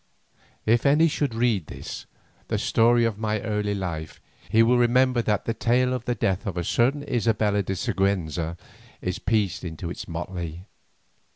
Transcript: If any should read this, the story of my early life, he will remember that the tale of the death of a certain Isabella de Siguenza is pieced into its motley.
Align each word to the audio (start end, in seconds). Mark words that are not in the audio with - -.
If 0.65 0.87
any 0.87 1.07
should 1.07 1.35
read 1.35 1.67
this, 1.67 2.07
the 2.47 2.57
story 2.57 3.05
of 3.05 3.19
my 3.19 3.39
early 3.41 3.75
life, 3.75 4.19
he 4.49 4.63
will 4.63 4.79
remember 4.79 5.21
that 5.21 5.45
the 5.45 5.53
tale 5.53 5.93
of 5.93 6.05
the 6.05 6.15
death 6.15 6.47
of 6.47 6.57
a 6.57 6.63
certain 6.63 7.03
Isabella 7.03 7.61
de 7.61 7.75
Siguenza 7.75 8.57
is 8.99 9.19
pieced 9.19 9.63
into 9.63 9.91
its 9.91 10.07
motley. 10.07 10.65